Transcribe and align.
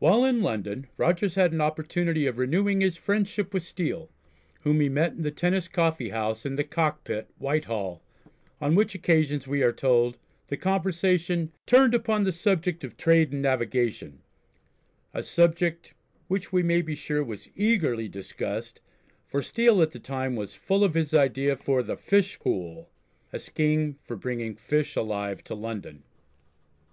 While 0.00 0.24
in 0.24 0.42
London 0.42 0.88
Rogers 0.96 1.36
had 1.36 1.52
an 1.52 1.60
opportunity 1.60 2.26
of 2.26 2.36
renewing 2.36 2.80
his 2.80 2.96
friendship 2.96 3.54
with 3.54 3.62
Steele, 3.62 4.10
whom 4.62 4.80
he 4.80 4.88
met 4.88 5.12
in 5.12 5.22
the 5.22 5.30
Tennis 5.30 5.68
Coffee 5.68 6.08
House 6.08 6.44
in 6.44 6.56
the 6.56 6.64
Cockpit, 6.64 7.28
Whitehall, 7.38 8.02
on 8.60 8.74
which 8.74 8.96
occasions 8.96 9.46
we 9.46 9.62
are 9.62 9.70
told 9.70 10.18
the 10.48 10.56
conversation 10.56 11.52
"turned 11.64 11.94
upon 11.94 12.24
the 12.24 12.32
subject 12.32 12.82
of 12.82 12.96
trade 12.96 13.30
and 13.30 13.40
navigation," 13.40 14.22
a 15.14 15.22
subject 15.22 15.94
which 16.26 16.52
we 16.52 16.64
may 16.64 16.82
be 16.82 16.96
sure 16.96 17.22
was 17.22 17.48
eagerly 17.54 18.08
discussed, 18.08 18.80
for 19.28 19.40
Steele 19.40 19.80
at 19.80 19.92
the 19.92 20.00
time 20.00 20.34
was 20.34 20.56
full 20.56 20.82
of 20.82 20.94
his 20.94 21.14
idea 21.14 21.54
for 21.54 21.84
the 21.84 21.96
"Fish 21.96 22.40
Pool," 22.40 22.90
a 23.32 23.38
scheme 23.38 23.94
for 24.00 24.16
bringing 24.16 24.56
fish 24.56 24.96
alive 24.96 25.44
to 25.44 25.54
London. 25.54 26.02